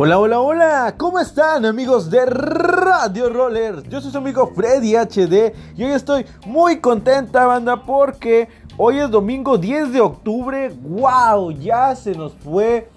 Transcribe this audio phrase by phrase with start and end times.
[0.00, 3.82] Hola, hola, hola, ¿cómo están amigos de Radio Roller?
[3.88, 9.10] Yo soy su amigo Freddy HD y hoy estoy muy contenta, banda, porque hoy es
[9.10, 10.72] domingo 10 de octubre.
[10.82, 11.50] ¡Wow!
[11.50, 12.88] Ya se nos fue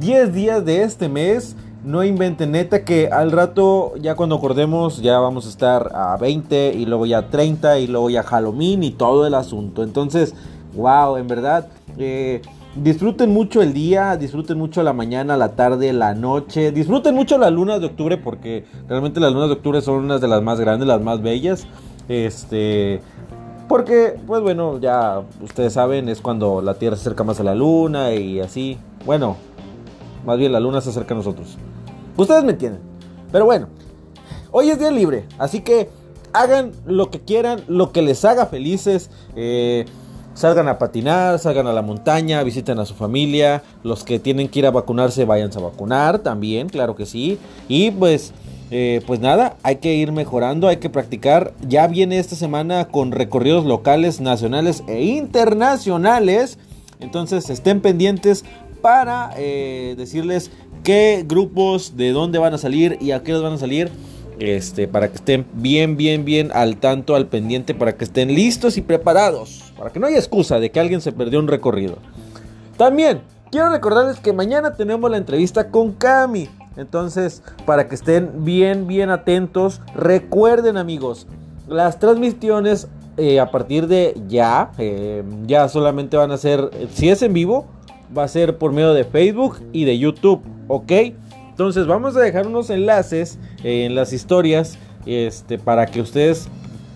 [0.00, 1.54] 10 días de este mes.
[1.84, 6.72] No inventen neta que al rato, ya cuando acordemos, ya vamos a estar a 20
[6.74, 9.84] y luego ya 30 y luego ya Halloween y todo el asunto.
[9.84, 10.34] Entonces,
[10.74, 11.68] wow, en verdad.
[11.98, 12.42] Eh,
[12.82, 16.70] Disfruten mucho el día, disfruten mucho la mañana, la tarde, la noche.
[16.70, 20.28] Disfruten mucho las lunas de octubre porque realmente las lunas de octubre son unas de
[20.28, 21.66] las más grandes, las más bellas.
[22.08, 23.00] Este,
[23.68, 27.56] porque, pues bueno, ya ustedes saben, es cuando la Tierra se acerca más a la
[27.56, 28.78] luna y así.
[29.04, 29.36] Bueno,
[30.24, 31.58] más bien la luna se acerca a nosotros.
[32.16, 32.80] Ustedes me entienden.
[33.32, 33.66] Pero bueno,
[34.52, 35.90] hoy es día libre, así que
[36.32, 39.10] hagan lo que quieran, lo que les haga felices.
[39.34, 39.84] Eh,
[40.38, 43.64] Salgan a patinar, salgan a la montaña, visiten a su familia.
[43.82, 47.40] Los que tienen que ir a vacunarse, váyanse a vacunar también, claro que sí.
[47.66, 48.32] Y pues,
[48.70, 51.54] eh, pues nada, hay que ir mejorando, hay que practicar.
[51.66, 56.60] Ya viene esta semana con recorridos locales, nacionales e internacionales.
[57.00, 58.44] Entonces estén pendientes
[58.80, 60.52] para eh, decirles
[60.84, 63.90] qué grupos, de dónde van a salir y a qué van a salir.
[64.38, 68.76] Este, para que estén bien, bien, bien al tanto, al pendiente, para que estén listos
[68.76, 69.72] y preparados.
[69.76, 71.98] Para que no haya excusa de que alguien se perdió un recorrido.
[72.76, 76.48] También quiero recordarles que mañana tenemos la entrevista con Cami.
[76.76, 81.26] Entonces, para que estén bien, bien atentos, recuerden amigos,
[81.66, 87.20] las transmisiones eh, a partir de ya, eh, ya solamente van a ser, si es
[87.22, 87.66] en vivo,
[88.16, 90.92] va a ser por medio de Facebook y de YouTube, ¿ok?
[91.58, 96.48] Entonces vamos a dejar unos enlaces en las historias este, para que ustedes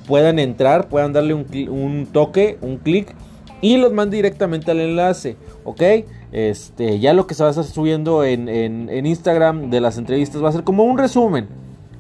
[0.07, 3.13] puedan entrar, puedan darle un, toque, un clic
[3.61, 5.83] y los mande directamente al enlace, ¿ok?
[6.31, 10.41] Este, ya lo que se va a estar subiendo en, en, Instagram de las entrevistas
[10.41, 11.49] va a ser como un resumen.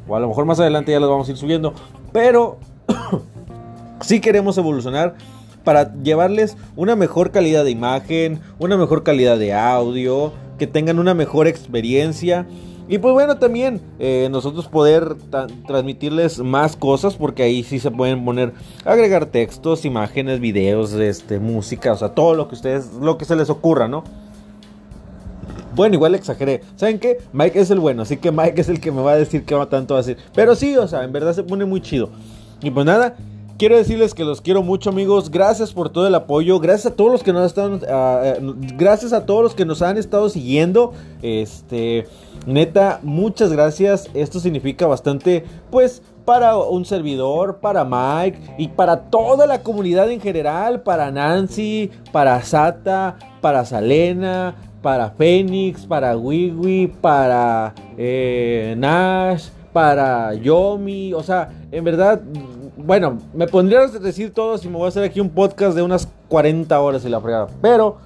[0.06, 1.74] O a lo mejor más adelante ya los vamos a ir subiendo.
[2.12, 2.58] Pero
[4.02, 5.16] si queremos evolucionar
[5.64, 11.12] para llevarles una mejor calidad de imagen, una mejor calidad de audio, que tengan una
[11.12, 12.46] mejor experiencia.
[12.88, 15.16] Y pues bueno, también eh, nosotros poder
[15.66, 18.52] transmitirles más cosas porque ahí sí se pueden poner,
[18.84, 23.34] agregar textos, imágenes, videos, este, música, o sea, todo lo que ustedes, lo que se
[23.34, 24.04] les ocurra, ¿no?
[25.74, 26.60] Bueno, igual exageré.
[26.76, 27.18] ¿Saben qué?
[27.32, 29.56] Mike es el bueno, así que Mike es el que me va a decir qué
[29.56, 30.16] va tanto a decir.
[30.32, 32.10] Pero sí, o sea, en verdad se pone muy chido.
[32.62, 33.16] Y pues nada,
[33.62, 35.30] quiero decirles que los quiero mucho, amigos.
[35.30, 36.58] Gracias por todo el apoyo.
[36.58, 39.98] Gracias a todos los que nos están, uh, gracias a todos los que nos han
[39.98, 40.94] estado siguiendo.
[41.22, 42.08] Este,
[42.44, 44.10] neta, muchas gracias.
[44.14, 50.20] Esto significa bastante, pues, para un servidor, para Mike y para toda la comunidad en
[50.20, 60.34] general, para Nancy, para Sata, para Salena, para Fénix, para Wiwi, para eh, Nash, para
[60.34, 62.20] Yomi, o sea, en verdad
[62.84, 65.82] bueno, me pondría a decir todo si me voy a hacer aquí un podcast de
[65.82, 67.48] unas 40 horas y la fregada.
[67.60, 67.98] Pero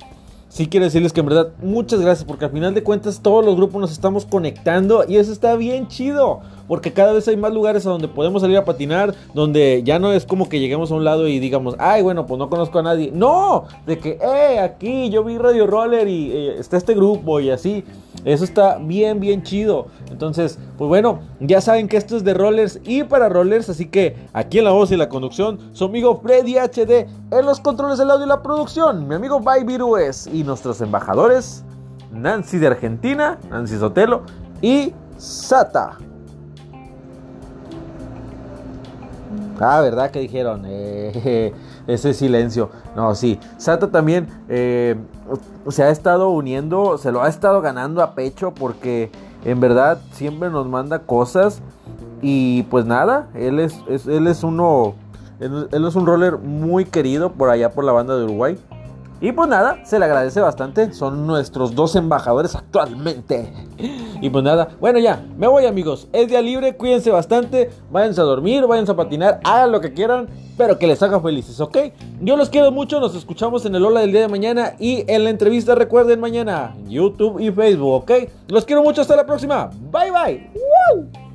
[0.48, 3.56] sí quiero decirles que en verdad muchas gracias porque al final de cuentas todos los
[3.56, 6.41] grupos nos estamos conectando y eso está bien chido.
[6.69, 10.12] Porque cada vez hay más lugares a donde podemos salir a patinar, donde ya no
[10.12, 12.82] es como que lleguemos a un lado y digamos, ay, bueno, pues no conozco a
[12.82, 13.10] nadie.
[13.12, 17.50] No, de que, eh, aquí yo vi Radio Roller y eh, está este grupo y
[17.50, 17.84] así.
[18.25, 19.87] Eso está bien, bien chido.
[20.10, 23.69] Entonces, pues bueno, ya saben que esto es de rollers y para rollers.
[23.69, 27.06] Así que aquí en la voz y la conducción, su amigo Freddy HD.
[27.31, 30.27] En los controles del audio y la producción, mi amigo Bye Virues.
[30.33, 31.65] Y nuestros embajadores,
[32.10, 34.22] Nancy de Argentina, Nancy Sotelo
[34.60, 35.98] y Sata.
[39.60, 40.64] Ah, ¿verdad que dijeron?
[41.28, 41.52] Eh,
[41.86, 42.70] ese silencio.
[42.94, 43.38] No, sí.
[43.56, 44.96] Sata también eh,
[45.68, 49.10] se ha estado uniendo, se lo ha estado ganando a pecho porque
[49.44, 51.62] en verdad siempre nos manda cosas.
[52.22, 54.94] Y pues nada, él es, él es uno,
[55.40, 58.58] él, él, es un roller muy querido por allá por la banda de Uruguay.
[59.21, 60.92] Y pues nada, se le agradece bastante.
[60.92, 63.53] Son nuestros dos embajadores actualmente.
[64.21, 66.09] Y pues nada, bueno ya, me voy amigos.
[66.13, 67.71] Es día libre, cuídense bastante.
[67.91, 71.60] Váyanse a dormir, váyanse a patinar, hagan lo que quieran, pero que les haga felices,
[71.60, 71.78] ¿ok?
[72.21, 75.24] Yo los quiero mucho, nos escuchamos en el Hola del día de mañana y en
[75.24, 78.12] la entrevista recuerden mañana, YouTube y Facebook, ¿ok?
[78.48, 79.71] Los quiero mucho, hasta la próxima.
[79.91, 81.25] Bye bye.